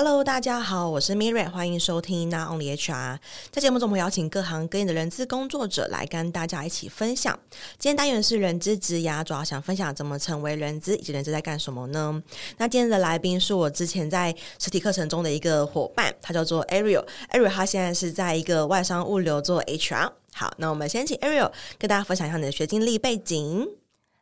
[0.00, 3.18] Hello，大家好，我是 Miriam，欢迎收听 Not Only HR。
[3.50, 7.36] 在节目中，我们邀请各行各业的人资工作者来跟大家一起分享。
[7.80, 12.22] 今天单元是人资职涯，主要想分享怎么成为人资，以及人资在干什么呢？
[12.58, 17.04] 那今天的来宾是我之前在实体课程中的一个伙伴，他叫做 Ariel。
[17.32, 20.12] Ariel 他现在是在一个外商物流做 HR。
[20.32, 23.68] 好，那我们先请 Ariel 跟大家分享一下你的学经历背景。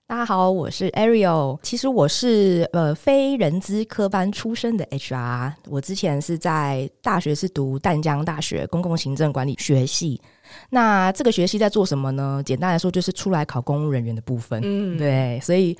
[0.09, 1.59] 大家好，我是 Ariel。
[1.65, 5.53] 其实我是呃非人资科班出身的 HR。
[5.69, 10.23] 我之前是在大学是读淡江大学公共行政管理学系。
[10.71, 12.41] 那这个学系在做什么呢？
[12.47, 14.61] 简单来说，就是出来考公务人员的部分。
[14.63, 15.41] 嗯，对。
[15.41, 15.77] 所以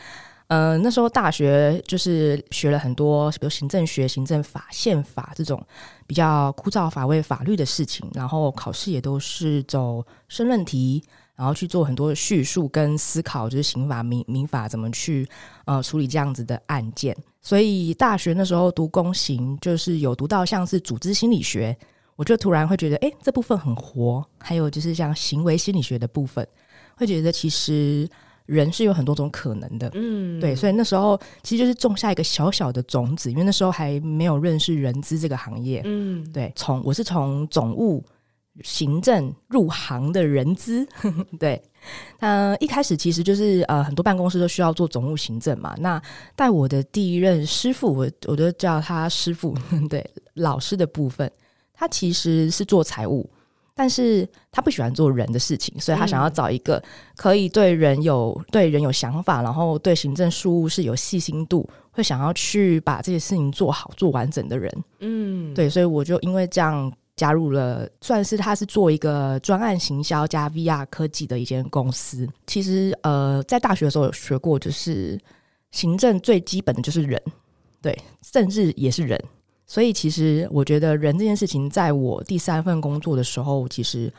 [0.49, 5.65] 呃那时候大学就是学了很多，比如行政学、行政法、宪法这种
[6.05, 8.11] 比较枯燥乏味法律的事情。
[8.13, 11.01] 然后考试也都是走申论题。
[11.37, 15.29] 然后去做很多的叙述跟思考，就是刑法、民民法怎么去
[15.67, 17.15] 呃处理这样子的案件。
[17.43, 21.77] 所以大学那时候读公刑，就是有读到像是组织心理学，
[22.17, 24.25] 我就突然会觉得，哎，这部分很活。
[24.39, 26.45] 还有就是像行为心理学的部分，
[26.97, 28.09] 会觉得其实
[28.47, 29.91] 人是有很多种可能的。
[29.95, 30.57] 嗯，对。
[30.57, 35.83] 所以那时候其实就是种下一个小小的种子，因为那时候还没有认识人资这个行业。
[35.85, 36.51] 嗯，对。
[36.57, 38.03] 从我是从总务。
[38.63, 40.87] 行政入行的人资，
[41.39, 41.61] 对，
[42.21, 45.75] 呃，一开始其实就是呃，很多办公室都需要做总务行政嘛。
[45.79, 46.01] 那
[46.35, 49.55] 带我的第一任师傅，我我都叫他师傅，
[49.91, 51.31] 对，老师的部分，
[51.75, 53.29] 他其实是做财务，
[53.75, 56.83] 但是他不喜欢做人的事情，所以他想要找一个
[57.15, 64.85] 可以对人有对人有想法，然后对行政事务是有细心度，会想要去把这些事情做好做完整的人。
[65.01, 66.91] 嗯，对，所以我就因为这样。
[67.17, 72.29] 加入了，算是他是做一个专案行销加 VR 科技的一间公司。
[72.47, 75.19] 其实，呃，在大学的时候有学过，就是
[75.71, 77.21] 行政最基本的就是人，
[77.81, 79.19] 对，政治也是人。
[79.67, 84.13] 所以，其实我觉得人这件事情，在我第三份工作的时候，其实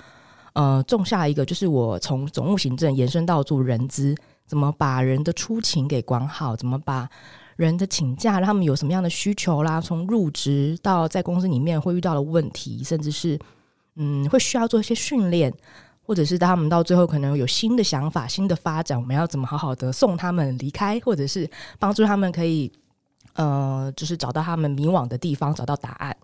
[0.53, 4.15] 呃，种下一个，就是我从总务行政延伸到做人资，
[4.47, 7.07] 怎么把人的出勤给管好，怎么把。
[7.57, 9.81] 人的请假，让他们有什么样的需求啦？
[9.81, 13.37] 从入职到在公司里面会遇到的问题，甚至是
[13.95, 15.51] 嗯，会需要做一些训练，
[16.03, 22.71] 或者是他们到最后可能有新的想法、新的发展，我们要怎么好好的送他们离开，或者是帮助他们可以
[23.33, 26.15] 呃，就是找到他们迷惘的地方，找到答案。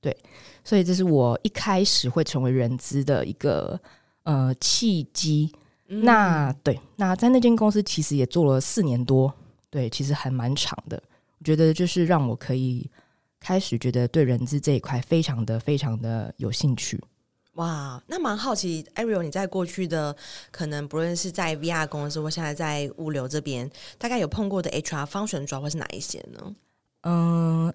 [0.00, 0.16] 对，
[0.64, 3.78] 所以这是我一开始会成为人资的一个
[4.22, 5.52] 呃契机。
[5.88, 9.30] 嗯、那对，那在那间公司其实也做了四年多。
[9.70, 11.02] 对，其实还蛮长的。
[11.38, 12.90] 我觉得就是让我可以
[13.38, 17.00] 开始觉得对人资这一块非常的、非常的有兴趣。
[17.54, 20.16] 哇，那蛮好奇，Ariel，你在过去的
[20.52, 23.68] 可能不论是在 VR 公司或现在在物流这边，
[23.98, 26.54] 大概有碰过的 HR function 主要会是哪一些呢？
[27.02, 27.72] 嗯，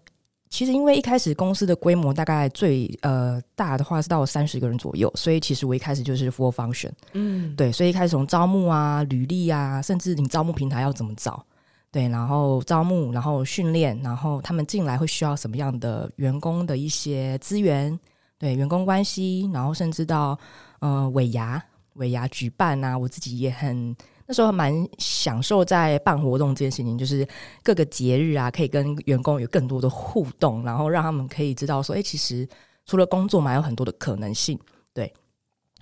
[0.49, 6.91] 其实因为一开始公司的规模大概最呃大的话是到三十个人左右，所以其实我一开始就是 for function。
[7.11, 11.45] 嗯，对，所以一开始从招募啊、履历啊，甚至你招募平台要怎么找。
[11.93, 17.97] 对，然后招募，然后训练，然后他们进来会需要什么样的员工的一些资源，
[18.39, 20.35] 对，员工关系，然后甚至到
[20.79, 23.95] 呃尾牙，尾牙举办啊，我自己也很
[24.25, 27.27] 那时候蛮享受在办活动这件事情，就是
[27.61, 32.49] 各个节日啊，可以跟员工有更多的互动，然后让他们可以知道说，哎，其实
[32.87, 34.59] 除了工作嘛，有很多的可能性，
[34.95, 35.13] 对。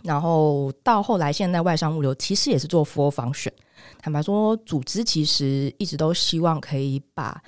[0.04, 3.52] 然后到后来，现在外商物流其实也是做 full function。
[4.00, 7.42] 坦白说，组织其实一直都希望可以把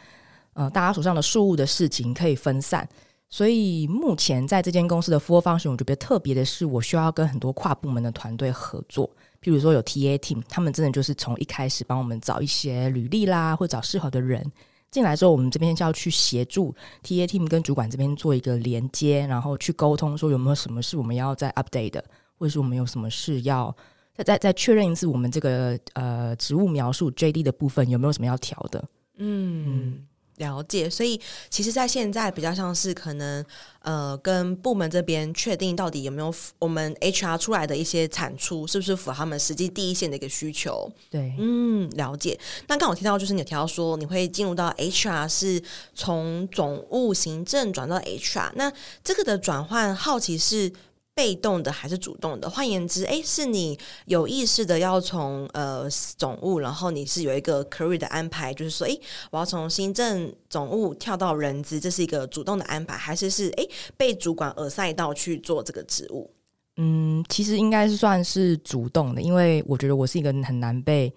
[0.53, 2.87] 呃大家手上的事务的事情可以分散。
[3.29, 9.09] 所以目前在这间公司的 full function，我觉得特别的是，我需要跟很多跨部门的团队合作。
[9.41, 14.45] 譬如说有 TA team，他们真的就是从一开始帮我们找一些履历啦，或找适合的人
[14.91, 16.73] 进来之后，我们这边就要去协助
[17.03, 22.03] TA team 跟主管这边做一个连接，然后去沟通说有没有什么是我们要再 update 的。
[22.35, 23.73] 或者是我们有什么事要
[24.15, 28.83] 再再再确认一次，我们这个呃职务描述 JD 的部分有没有什么要调的？
[29.17, 30.05] 嗯，
[30.37, 30.87] 了解。
[30.89, 31.19] 所以
[31.49, 33.43] 其实，在现在比较像是可能
[33.81, 40.91] 呃，跟部门这边确定到底有没有我们 HR 出来的一些产出，是不是符合他们实际第一线的一个需求？
[41.09, 42.39] 对，嗯，了解。
[42.67, 45.61] 那刚好提到就是你有提到说你会进入到 HR 是
[45.95, 48.71] 从总务行政转到 HR，那
[49.03, 50.71] 这个的转换，好奇是。
[51.15, 52.49] 被动的还是主动的？
[52.49, 55.87] 换言之，诶，是你有意识的要从呃
[56.17, 58.99] 总务，然后你是有一个 career 的安排，就是说，诶，
[59.31, 66.29] 我要从行政总务跳到人资，这是一个主动的安排，还是是诶被主管耳塞到去做这个职务？
[66.77, 71.13] 嗯，其实应该是算是主动的，因为我觉得我是一个很难被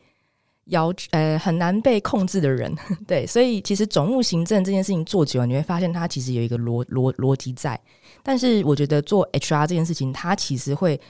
[0.67, 2.75] 要呃很难被控制的人，
[3.07, 7.81] 对，所以其实总务行政这件事情做久了，你会发现它其实有一个逻逻逻辑在。
[8.23, 11.01] 但是我觉得做 HR 这件事情，它其实会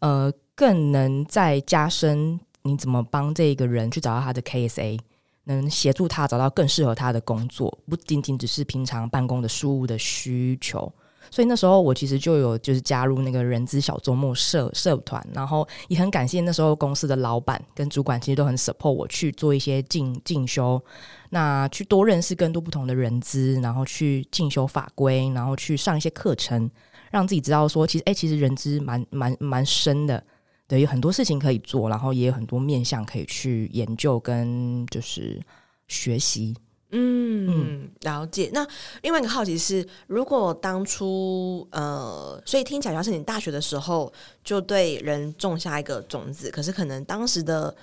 [0.00, 4.98] 呃更能再加深你怎么帮这个人去找到他的 KSA，
[5.44, 10.90] 能协助他找到更适合他的工作，不仅仅只是平常办公的事务的需求。
[11.30, 20.82] 所以那时候我其实就有就是加入那个人资小周末社社团，然后也很感谢那时候公司的老板跟主管，其实都很 support 我去做一些进进修，
[21.30, 26.70] 那去多认识更多不同的人资，然后去进修法规，然后去上一些课程，
[27.10, 30.22] 让自己知道说其实哎、其实人资蛮蛮蛮深的，
[30.66, 35.40] 对，有很多事情可以做，然后也有很多面向可以去研究跟就是
[35.88, 36.54] 学习。
[36.94, 38.50] 嗯，了解。
[38.52, 38.66] 那
[39.00, 44.12] 另外一个好奇是，如果当初呃，所以听起来像是你大学的时候
[44.44, 47.74] 就对人种下一个种子，可是可能当时的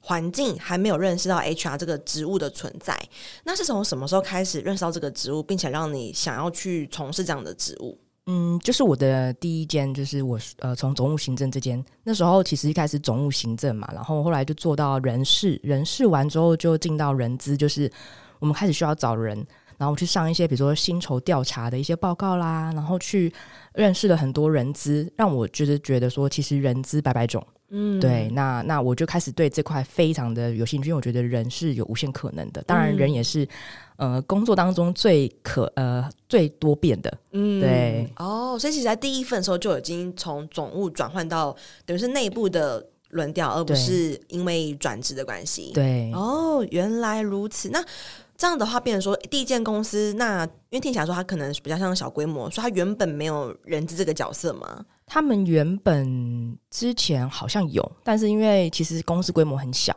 [0.00, 2.98] 环境还没有认识到 HR 这个职务的存在。
[3.44, 7.98] 那是从什么时候开始认识到这个职务，并且让你想要去从事这样的职务？
[8.24, 17.92] 嗯，就是我的第一间，就是我呃从总务行政这间，那时候其实一开始总务行政嘛，然后后来就做到人事，人事完之后就进到人资，就是。
[18.38, 19.46] 我们开始需要找人，
[19.78, 23.32] 然后去上一些比如说薪酬调查的一些报告啦，然后去
[23.74, 33.44] 认识了很多人资，让我就是觉得说，其实人资百百种，嗯，对，那那我就开始对这块非常的有兴趣，因为我觉得人是有无限可能的，当然人也是、
[33.96, 41.54] 嗯、呃工作当中最可呃最多变的，嗯，对，哦，所以其实在第一份的时候就已经从总务转换到
[41.84, 42.86] 等于是内部的。
[43.10, 45.70] 轮调，而不是因为转职的关系。
[45.72, 47.70] 对，哦，原来如此。
[47.70, 47.82] 那
[48.36, 54.84] 这样的话，变成说第一间公司，那因为听起来说它可能比较像小规模，所以它原本没有人资这个角色吗？
[55.06, 59.94] 他们原本之前好像有，但是因为其实公司规模很小，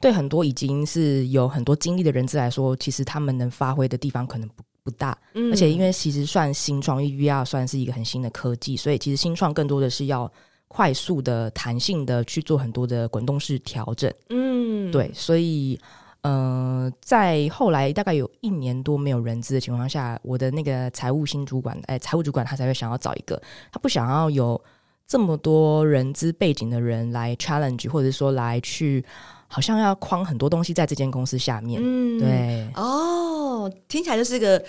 [0.00, 5.16] 对很多已经是有很多经历的人资来说，其实他们能发挥的地方可能不不大。
[5.34, 10.30] 嗯，而且因为其实算新创，因为 VR 算是一个很新的科技，所以其实新创更多的是要。
[10.70, 15.80] 快速的、弹性的去做很多的滚动式调整，嗯，对，所以，
[16.22, 23.40] 呃，在后来大概有一年多没有人资的情况下，我的那个财务新主管，哎，财务主管他才会想要找一个，
[23.72, 24.60] 他不想要有
[25.06, 29.04] 这么多人资背景的人来 challenge，或者说来去，
[29.46, 34.62] 好像要框很多东西在这间公司下面，嗯，对，哦，听起来就是个。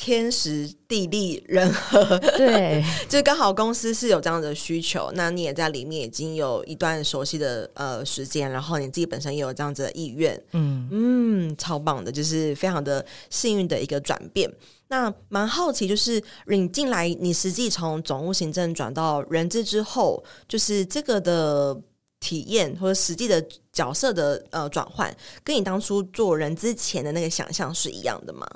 [0.00, 14.48] 天时地利人和，对， 就刚好公司是有这样的需求，那你也在里面已经有一段熟悉的呃时间，然后你自己本身也有这样子的意愿，嗯嗯，超棒的，就是非常的幸运的一个转变。
[14.86, 21.76] 那蛮好奇，就是你进来，你实际从总务行政转到人资之后，就是这个的
[22.20, 25.12] 体验或者实际的角色的呃转换，
[25.42, 28.48] 跟你当初做人之前的那个想象是一样的吗？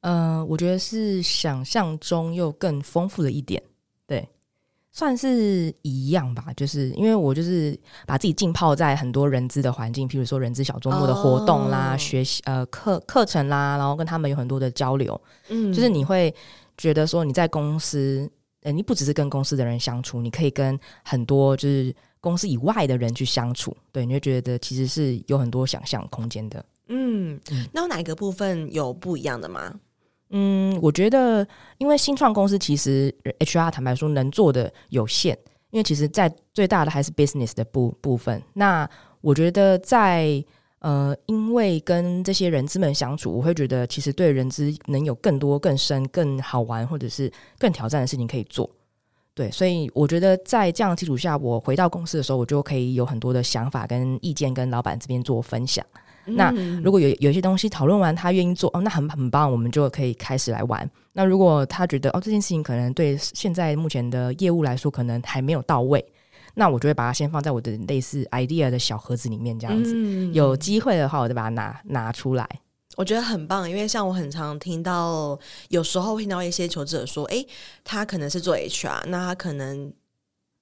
[0.00, 3.62] 嗯、呃，我觉得是想象中又更丰富了一点，
[4.06, 4.26] 对，
[4.92, 6.46] 算是一样吧。
[6.56, 12.00] 就是因为我就是把自己浸泡在很多人资的环境，譬如说人资小周末的活动啦、oh.
[12.00, 15.20] 学习呃课课程啦，然后跟他们有很多的交流。
[15.48, 16.34] 嗯，就是你会
[16.78, 18.30] 觉得说你在公司，
[18.62, 23.76] 呃，你不只是跟公司的人相处，你可以跟很多就是公司以外的人去相处。
[23.92, 26.64] 对，你会觉得其实是有很多想象空间的。
[26.88, 27.38] 嗯，
[27.70, 29.72] 那有哪一个部分有不一样的吗？
[30.30, 31.46] 嗯，我觉得，
[31.78, 35.36] 因为新创公司其实 HR 坦白说能做的有限，
[35.70, 38.40] 因为其实，在最大的还是 business 的部部分。
[38.54, 38.88] 那
[39.20, 40.42] 我觉得在
[40.78, 48.70] 呃，因为跟这些人资们相处，我会觉得其实对人资能有更多、更深、更好玩，或者是更挑战的事情可以做。
[49.34, 55.84] 对，所以我觉得在这样的基础下，我回到公司的时候，我就可以有很多的想法跟意见，跟老板这边做分享。
[56.24, 56.50] 那
[56.82, 60.88] 如果有有一些东西讨论完，他愿意做哦，那很很棒，我们就可以开始来玩。
[61.12, 66.04] 那如果他觉得哦，这件事情可能对现在目前的业务来说可能还没有到位，
[66.54, 69.92] 那我就会把它先放在我的类似 idea 的小盒子里面，这样子。
[69.94, 72.48] 嗯、有机会的话，我就把它拿拿出来。
[72.96, 77.46] 我觉得很棒，因为像我很常听到，有时候会听到一些求职者说，诶，
[77.82, 79.92] 他可能是做 HR，那他可能。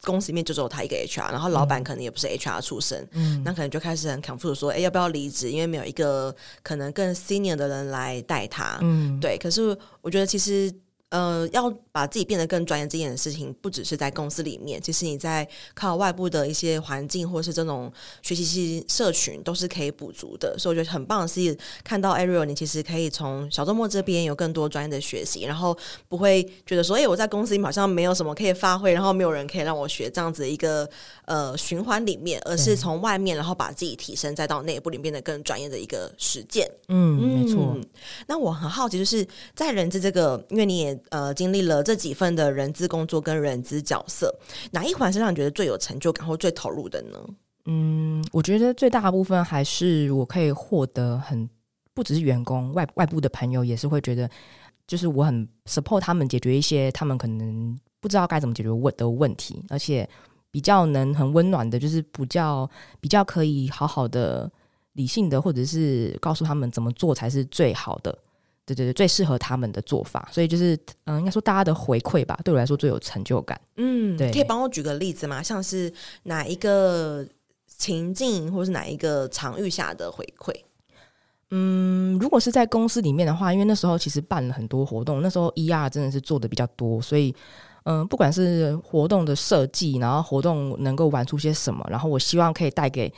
[0.05, 5.50] 公司里面就只有他一个 HR，然后老板可能也不是 HR 出身，嗯，那可能就开始很 confused 说，哎、欸，要不要离职？
[5.50, 9.37] 因为没有一个可能更 senior 的人来带他，嗯，对。
[9.37, 10.73] 可是我觉得其实，
[11.11, 20.57] 呃，要把自己变得更专业这件事情，不只是在公司里面，其实你在靠外部的一些环境或是这种学习系社群都是可以补足的。
[20.57, 25.76] 所以我觉得很棒的是看到 Ariel，你其实可以从小周末这边有更多专业的学习，然后
[26.09, 30.88] 不会觉得说，哎，我在公司好像没有什么可以发挥，然后没有人可以让我学这样子一个
[31.25, 36.71] 呃循环里面，而是从外面然后把自己提升，再到内部里面变得更专业的一个实践。
[36.87, 37.76] 嗯，嗯没错。
[38.28, 39.26] 那我很好奇，就是
[39.57, 44.30] 在人资这个，因为你也呃经历了这几份的人资工作跟人资角色，
[44.73, 47.18] 哪一环是让你觉得最有成就感或最投入的呢？
[47.64, 51.49] 嗯，我觉得最大部分还是我可以获得很
[51.95, 54.28] 不只是员工外外部的朋友也是会觉得，
[54.87, 60.07] 就是我很 support 他们解决一些他们可能不知道该怎么解决问的问题，而且
[60.50, 64.52] 比较能很温暖的，就是比较比较可以好好的
[64.92, 68.18] 理性的，或者是告诉他们怎么做才是最好的。
[68.68, 73.58] 对对对，最适合他们的做法，所以就是嗯、呃，应该说大家的回馈吧，对我来说最有成就感。
[73.76, 75.42] 嗯，对，可以帮我举个例子吗？
[75.42, 75.92] 像是
[76.25, 77.26] 哪一个
[77.66, 80.54] 情境，或是哪一个场域下的回馈？
[81.50, 87.34] 嗯，如果是在公司里面的话，因为那时候其实办了很多活动，那时候 ER 真的是做的比较多，所以
[87.84, 93.12] 嗯、呃，不管是活动的设计，然后活动能够玩出些什么，然后我希望可以带给。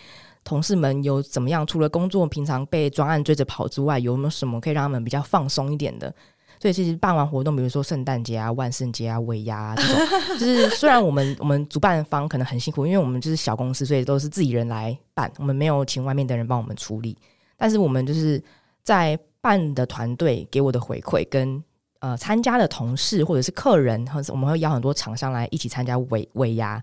[0.44, 1.66] 同事们有怎么样？
[1.66, 6.12] 除了工作，平常被专案追着跑之外，有没有什么可以让他们比较放松一点的？
[6.58, 9.96] 所以其实办完活动，比如说圣诞节啊、万圣节啊、尾牙啊这种，
[10.38, 17.16] 就是虽然我们我们主办方可能很辛苦，因为我们就是小公司，所以都是自己人来办，我们没有请外面的人帮我们处理。
[17.56, 18.42] 但是我们就是
[18.82, 21.62] 在办的团队给我的回馈，跟
[22.00, 26.82] 呃参加的同事或者是客人，或者我们会邀很多厂商来一起参加尾尾牙。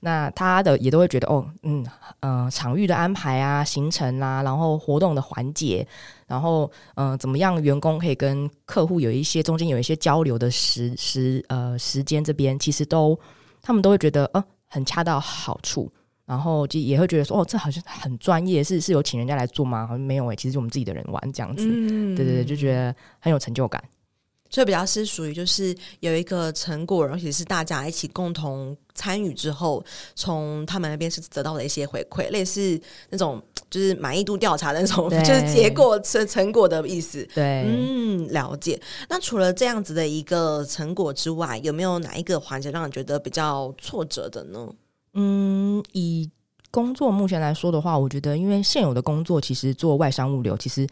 [0.00, 1.84] 那他的也都会觉得哦，嗯，
[2.20, 5.86] 呃，场域的安排啊，行程啊，然后活动的环节，
[6.26, 13.18] 然后嗯、呃，怎么样员工可以跟客户有一些中间有一些交流的时时呃时间，这边其实都
[13.62, 15.90] 他们都会觉得呃很恰到好处，
[16.24, 19.86] 然后就也会觉得说哦，这好像很专业，是是有请人家来做吗？
[19.86, 23.82] 好像没有诶、欸，其实是我们自己的人玩这样子，嗯、对对对，就觉得很有成就感。
[24.56, 29.84] 所以比较是属于就是有一个成果，而且是大家一起共同参与之后，
[30.14, 37.22] 从他们那边是得到的一些回馈，类似那种就是满意度调查的那种，就是结果成成果的意思。
[37.34, 38.80] 对，嗯，了解。
[39.10, 44.66] 那除了这样子的一个成果之外，有没有哪一个环节让你觉得比较挫折的呢？
[45.12, 46.30] 嗯，以
[46.70, 50.86] 工作目前来说的话，我觉得因为现有的工作其实做外商物流，其实。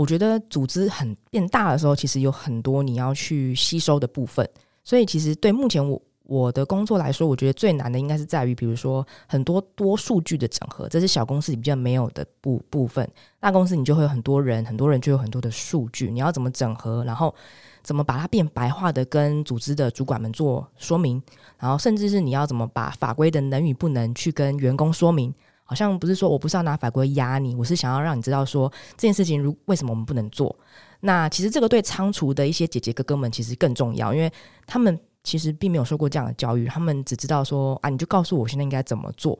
[0.00, 4.48] 我觉得组织很变大的时候，其实有很多你要去吸收的部分。
[4.82, 13.06] 所以，其实对目前我我的工作来说，我觉得最难的应该是在于，比如说很多多数据的整合，这是小公司比较没有的部部分。
[13.38, 17.34] 大公司你就会有很多人，很多人就有很多的数据，你要怎么整合，然后
[17.82, 21.22] 怎么把它变白话的跟组织的主管们做说明，
[21.58, 25.34] 然后甚至是你要怎么把法规的能与不能去跟员工说明。
[25.70, 30.54] 好像不是说我不是要拿法规压你，我是想要让你知道说这件事情如为什么我们不能做。
[30.98, 34.28] 那其实这个对仓储的一些姐姐哥哥们其实更重要，因为
[34.66, 39.38] 他们其实并没有受过这样的教育，他们只知道说啊，你就告诉我现在应该怎么做。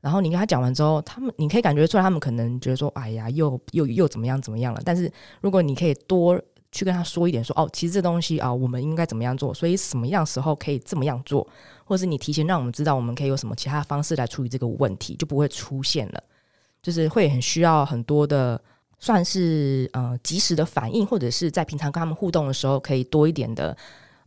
[0.00, 4.80] 然后你跟他讲完之后，他们你可以感觉出来，他们可能觉得说，哎呀，又又又怎么样怎么样了。
[4.86, 11.46] 但是如果你可以多去跟他说一点说，哦，其实这东西啊，我们应该怎么样做，所以什么样时候可以这么样做。
[11.84, 16.22] 或是你提前让我们知道，我们可以有什么其他方式来处理这个问题，就不会出现了。
[16.82, 18.60] 就是会很需要很多的，
[18.98, 23.76] 算是呃及时的反应，或者是在平常跟他们互动的时候，可以多一点的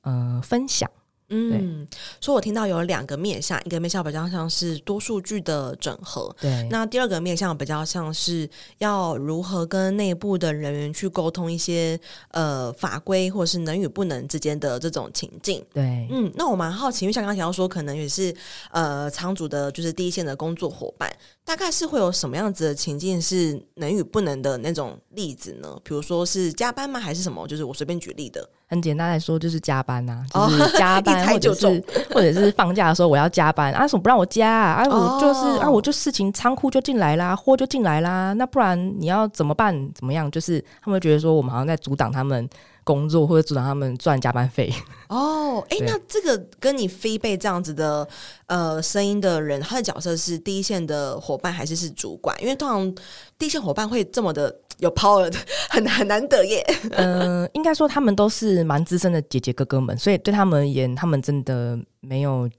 [0.01, 0.89] 呃分享。
[1.33, 1.87] 嗯，
[2.19, 6.67] 所以我听到有两个面向，一个面向比较像是多数据的整合，对。
[6.69, 8.47] 那第二个面向比较像是
[8.79, 11.97] 要如何跟内部的人员去沟通一些
[12.31, 16.05] 呃法规或者是能与不能之间的这种情境，对。
[16.11, 18.35] 嗯，那我蛮好奇，因为像刚刚提到说，可能也是
[18.71, 21.09] 呃仓组的，就是第一线的工作伙伴，
[21.51, 25.67] 大概是会有什么样子的情境是能与不能的那种例子呢？
[25.83, 26.97] 比如说是加班吗？
[26.97, 27.45] 还是什么？
[27.45, 28.49] 就是我随便举例的。
[28.69, 34.81] 很简单来说，就是加班呐、啊，就是 加班，或者是或者是放假的时候我要加班啊，什么不让我加啊？
[34.81, 39.75] 啊，我就是啊，我就事情仓库就进来啦，货就进来啦，那不然你要怎么办？
[39.93, 40.31] 怎么样？
[40.31, 42.49] 就是他们觉得说我们好像在阻挡他们
[42.83, 44.73] 工作，或者阻挡他们赚加班费。
[45.07, 48.07] 哦，哎，那这个跟你飞贝这样子的
[48.47, 52.35] 呃声音的人，他的角色是第一线的伙伴还是是主管？
[52.41, 52.95] 因为通常
[53.37, 54.55] 第一线伙伴会这么的。
[54.77, 55.37] 有 power 的
[55.69, 56.65] 很很难得耶。
[56.93, 62.49] 嗯、 呃，应该说他们都是蛮资深的姐姐哥哥们，所以对他们而言，他们真的没有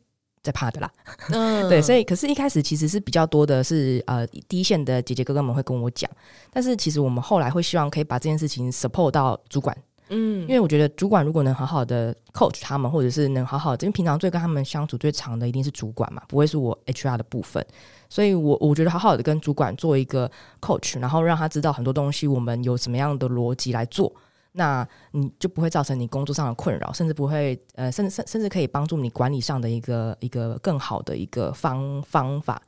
[0.40, 0.88] 在怕的啦。
[1.30, 6.08] 嗯， 对，所以可是，一开始其实是比较多的是呃，第一线的姐姐哥哥们会跟我讲，
[6.52, 9.76] 但是其实我们后来会希望可以把这件事情 support 到主管，
[10.14, 17.66] 嗯，因为我觉得主管如果能好好的 coach 他们，或者是能好好的，因为平常最跟他们相处最长的一定是主管嘛，不会是我 HR 的部分。
[18.10, 24.12] 所以我我觉得好好的跟主管做一个 coach，然后让他知道很多东西，我们有什么样的逻辑来做，
[24.52, 32.60] 那你就不会造成你工作上的困扰，甚至不会呃，甚至甚甚至可以帮助你管理上的一个一个更好的一个方方法。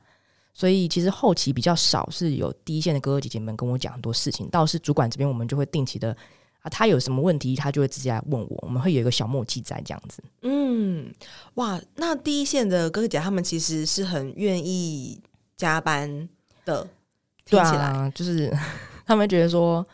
[0.51, 6.15] 所以其实后期比较少是有第一线的哥哥姐姐们跟我讲很多事情，倒是主管这边我们就会定期的
[6.65, 10.23] 啊，他有什么问题他就会直接来问我，我们会有一个小默契在这样子。
[10.41, 11.13] 嗯，
[11.53, 15.21] 哇，那第一线的哥哥姐姐他们其实是很愿意
[15.55, 16.27] 加班
[16.65, 16.81] 的，
[17.45, 18.51] 听起来，对啊，就是
[19.05, 19.85] 他们觉得说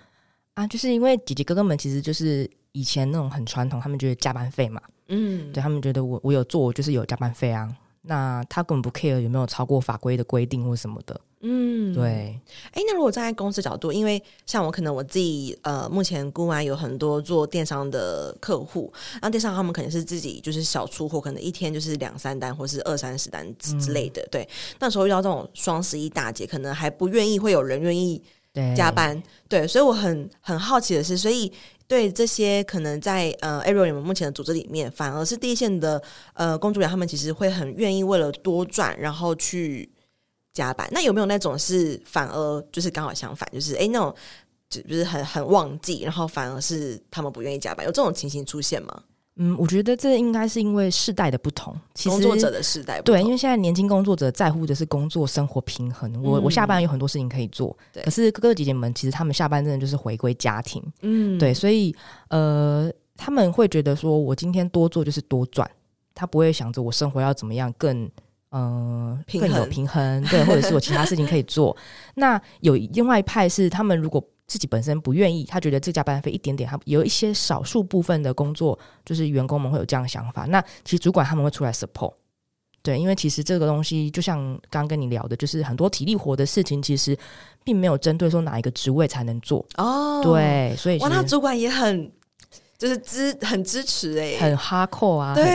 [0.53, 7.69] 啊，就是因为姐姐哥哥们其实就是以前那种很传统，他们觉得加班费嘛，嗯，对他们觉得我我有做就是有加班费啊。
[8.03, 12.39] 那他根本不 care 有没有超过法规的规定或什么的，嗯，对。
[12.71, 24.21] 哎，那如果站在公司角度，因为像我可能我自己呃，目前估完有很多做电商的客户，那电商他们可能是自己就是小出货，可能一天就是两三单或是二三十单之类的。
[24.21, 28.21] 嗯、对，那时候遇到这种双十一大节，可能还不愿意会有人愿意
[28.75, 31.51] 加班，对，对，所以我很很好奇的是，所以。
[31.88, 36.01] 对这些可能在呃 Ariel 你们目前的组织里面，反而是第一线的
[36.36, 39.91] 呃工作人员，他们其实会很愿意为了多赚，然后去
[40.53, 40.88] 加班。
[40.91, 44.13] 那有没有那种是反而就是刚好相反，就是哎那种
[44.70, 49.03] 就就是很很旺季，然后反而是他们不愿意加班，有这种情形出现吗？
[49.38, 53.01] 嗯，我觉得这应该是因为世代的不同，其实工作者的世代。
[53.01, 56.12] 对，因为现在年轻工作者在乎的是工作生活平衡。
[56.22, 60.84] 我、嗯、我下班有很多事情可以做，可是哥哥姐姐们其实他们下班真的就是回归家庭。
[61.01, 61.96] 嗯，对，所以
[62.27, 65.67] 呃，他们会觉得说我今天多做就是多赚，
[66.13, 68.12] 他不会想着我生活要怎么样更
[68.51, 71.75] 呃更有平衡，对，或者是我其他事情可以做。
[72.15, 74.24] 那有另外一派是他们如果。
[74.48, 80.43] 自己本身不愿意，他觉得这加班费一点点，他有一些少数部分的工作，就是员工们会有这样的想法。
[80.43, 82.13] 那其实主管他们会出来 support，
[82.84, 84.38] 对，因为其实这个东西就像
[84.70, 87.17] 刚刚跟你聊的，就是很多体力活的事情，其实
[87.63, 90.22] 并没有针对说哪一个职位才能做哦。
[90.22, 92.12] 对，所以哇，那主管也很
[92.77, 95.46] 就是支很支持哎、欸，很 hardcore 啊，对，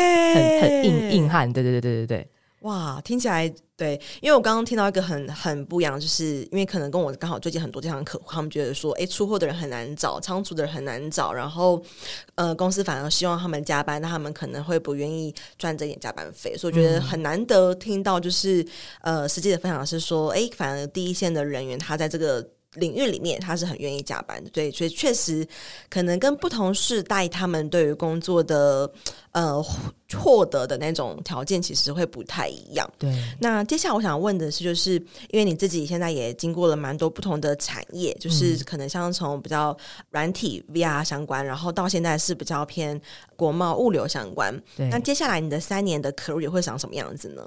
[0.62, 2.30] 很很硬硬汉，对对对对对对。
[2.66, 11.80] 哇，听起来对，因为我刚刚听到一个很很不一样，就是因为可能跟我刚好最近很多这样的客户，他们觉得说，哎，出货的人很难找，仓储的人很难找，然后
[12.34, 18.62] 呃，公司反而希望他们加班，那他们可能会不愿意赚这点加班费，所以我觉得很难得听到，就是、
[19.02, 22.44] 嗯、呃，实际的分享是说，哎，反而第一线的人员他在这个。
[22.76, 25.46] 领域里面，他是很愿意加班的，对，所以确实
[25.90, 28.90] 可能跟不同世代他们对于工作的
[29.32, 29.62] 呃
[30.14, 32.88] 获得的那种条件，其实会不太一样。
[32.98, 34.92] 对，那接下来我想问的是，就是
[35.30, 39.76] 因为你自己现在也经过了蛮多不同的产业，就是可能像从比较
[40.10, 43.00] 软体 VR 相关，然后到现在是比较偏
[43.34, 44.54] 国贸物流相关。
[44.76, 47.42] 对，那接下来你的三年的 career 会长什么样子呢？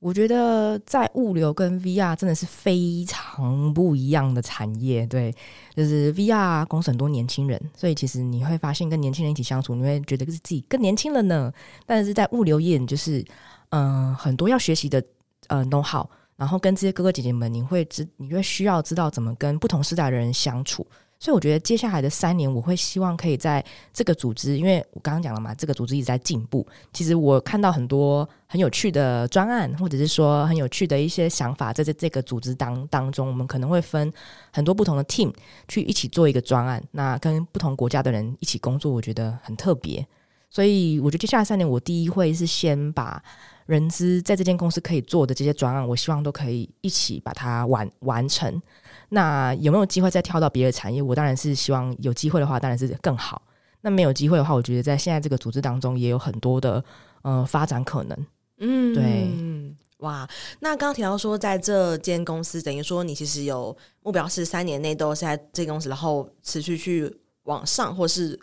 [0.00, 5.30] 我觉得在物流跟 VR 真的是非常不一样的产业，对，
[5.76, 11.52] 就是 VR 公司很多年轻人，所以其实你会发现跟年轻人一起相处，你会觉得是自己更年轻了呢。
[11.84, 13.22] 但是在物流业，就是
[13.68, 15.04] 嗯、很多要学习的
[15.48, 20.86] 呃 know-how，然后跟这些哥哥姐姐们，你会知，你会需要知道怎么跟不同时代的人相处。
[21.20, 26.66] 所以我觉得接下来的三年，我会希望可以在这个组织，因为我刚刚讲了嘛，这个组织一直在进步。
[26.94, 34.10] 其实我看到很多很有趣的专案，或者是说很有趣的一些想法，在这这个组织当当中，我们可能会分
[34.50, 35.30] 很多不同的 team
[35.68, 36.82] 去一起做一个专案。
[36.92, 40.06] 那跟不同国家的人一起工作，我觉得很特别。
[40.50, 43.22] 所以我觉得接下来三年，我第一会是先把
[43.66, 48.60] 人资在这间公司可以做的这些专案，我希望都可以一起把它完完成。
[49.10, 51.00] 那有没有机会再跳到别的产业？
[51.00, 53.40] 我当然是希望有机会的话，当然是更好。
[53.82, 56.84] 那没有机会的话，我觉得在现在这个组织当中也有很多的
[57.22, 58.26] 呃发展可能。
[58.58, 59.30] 嗯，对，
[59.98, 60.28] 哇。
[60.58, 67.08] 那刚刚提到说，在这间公司，等于说你其实有目标是三年内都是在这间公司，然后持续去
[67.44, 68.36] 往上，或是。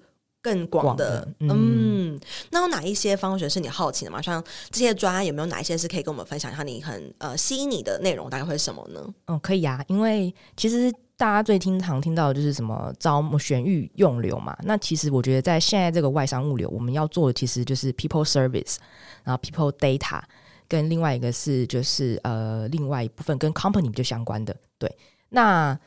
[0.48, 2.20] 更广的，嗯，嗯，
[2.52, 4.22] 那有哪一些方学是你好奇的吗？
[4.22, 6.64] 像这些专案有没有哪一些是可以跟我们分享一下？
[6.64, 9.14] 你很呃吸引你的内容大概会是什么呢？
[9.26, 14.58] 嗯，可以啊，因为其实大家最经常听到的就是什么招募、选育、用流嘛。
[14.64, 18.78] 那其实我觉得在现在这个外商物流，我们要做的其实就是 people service，
[19.26, 20.22] 然后 people data，
[20.70, 24.56] 跟另外一个是就是呃另外一部分跟 company 比较相关的。
[24.80, 24.90] 对，
[25.28, 25.78] 那。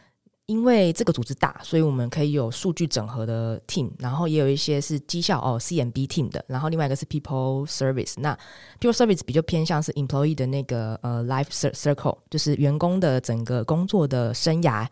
[0.50, 8.14] 因为这个组织大，所以我们可以有数据整合的 team，然后也有一些是绩效哦 CMB team 的，然后另外一个是 people service。
[8.16, 8.36] 那
[8.80, 14.84] people service 比较偏向是 employee 的那个呃 life circle，就是员工的整个工作的生涯。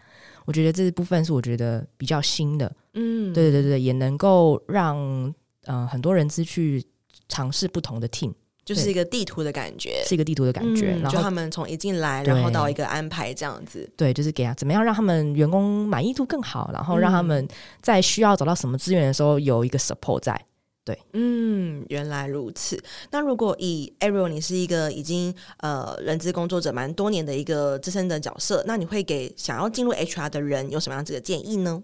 [0.45, 2.73] 我觉得这部分是我觉得比较新的。
[2.95, 6.81] 嗯，对对对，也能够让呃很多人资去
[7.29, 8.33] 尝试不同的 team。
[8.69, 10.93] 就是一个地图的感觉，是一个地图的感觉。
[10.93, 13.91] 嗯、然后他们从一进来，然后到一个安排这样子。
[13.97, 17.49] 对，就是给他怎么样让他们员工满意度更好，然后让他们
[17.81, 20.39] 在需要找到什么资源的时候有一个 support 在。
[20.85, 22.79] 对，嗯，原来如此。
[23.11, 31.83] 那如果以 Ariel，你是一个已经呃人资工作者蛮多年的一个资深的角色，那你会给想要进入 HR 的人有什么样子的建议呢？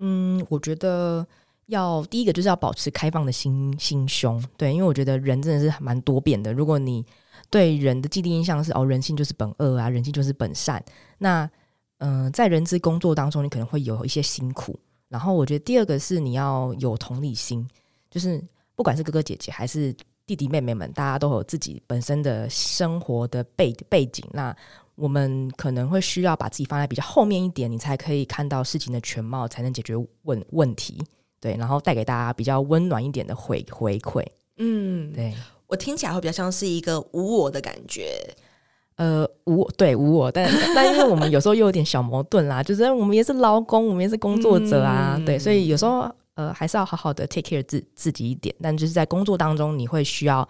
[0.00, 1.26] 嗯，我觉得。
[1.66, 6.52] 要第一个就是要保持开放的心心胸，对，因为我觉得人真的是蛮多变的。
[6.52, 7.04] 如果你
[7.50, 10.82] 对人的既定印象是哦，人性就是本恶啊，人性就是本善，
[11.18, 11.48] 那
[11.98, 14.78] 嗯、在人资工作当中，你可能会有一些辛苦。
[15.08, 17.66] 然后我觉得第二个是你要有同理心，
[18.10, 18.42] 就是
[18.74, 19.94] 不管是哥哥姐姐还是
[20.26, 24.54] 弟弟妹妹们，大家都有自己本身的生活的背背景，那
[24.94, 31.02] 我们可能会需要把自己放在比较后面一点，你才可以看到事情的全貌，才能解决问问题。
[31.46, 34.20] 对，然后带给大家比较温暖一点的回回馈。
[34.56, 35.32] 嗯，对，
[35.68, 38.18] 我听起来会比较像是一个无我的感觉。
[38.96, 48.52] 呃，无对无我，但但因为我们有时候又有点小矛盾啦，就是我们也是劳工，我们也是工作者啊，嗯、对，所以有时候呃还是要好好的 take care 自自己一点。
[48.60, 50.48] 但就是在工作当中，你会需要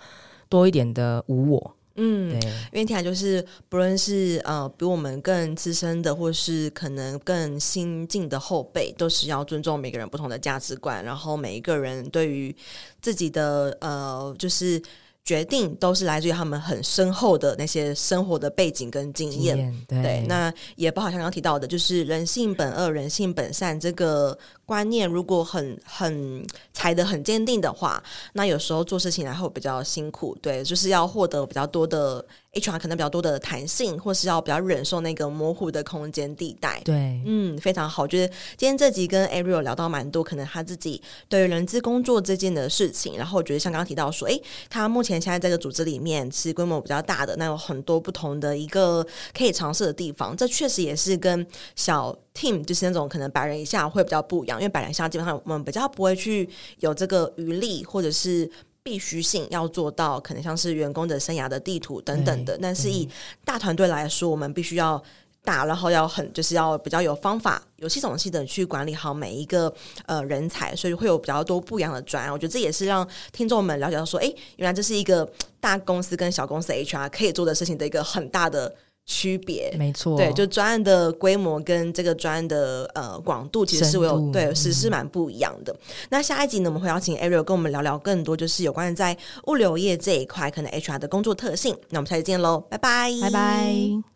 [0.48, 1.76] 多一点的无我。
[1.96, 12.54] 嗯，对，因为听起来就是不论是呃比我们更资深的，或是可能更新进的后辈，都是要尊重每个人不同的价值观，然后每一个人对于
[13.00, 14.80] 自己的呃就是。
[15.26, 28.00] 决定都是来自于他们很深厚的那些生活的背景跟经验，经验对，对，那也不好像刚刚提到的，就是人性本恶，人性本善这个观念，如果很很踩得很坚定的话，
[28.34, 32.24] 那有时候做事情还会比较辛苦，对，就是要获得比较多的。
[32.56, 36.80] HR 可能比较多的弹性，或是要比较忍受那个模糊的空间地带。
[36.84, 38.06] 对，嗯，非常好。
[38.06, 50.36] 就是今天这集跟 Ariel 聊到蛮多，可能他自己对于人资工作这件的事情，然后我觉得像刚刚提到说，诶，他目前现在这个组织里面是规模比较大的，那有很多不同的一个可以尝试的地方。
[50.36, 56.48] 这确实也是跟小 team 就是那种可能百人以下会比较不一样，因为百人以下基本上我们比较不会去
[56.80, 58.50] 有这个余力，或者是。
[58.86, 62.56] 必须性要做到，可能像是员工的生涯的地图等等的。
[62.62, 63.08] 但是以
[63.44, 65.02] 大团队来说，我们必须要
[65.42, 69.74] 大，然后要很就是要比较有方法、有系统性的去管理好每一个
[70.06, 72.32] 呃人才，所以会有比较多不一样的专案。
[72.32, 78.72] 我觉得这也是让听众们了解到说，哎，原来这是一个大公司跟小公司 HR 可以做的事情的一个很大的。
[79.06, 85.72] 区别没错，对，就专案的规模跟这个专案的呃广度，其实是我有对，实是蛮不一样的。
[85.72, 85.78] 嗯、
[86.10, 89.16] 那下一集呢，我们会邀请 Ariel 跟我们聊聊更多，就是有关于在
[89.46, 91.76] 物流业这一块可能 HR 的工作特性。
[91.90, 94.15] 那我们下期见喽，拜拜，拜拜。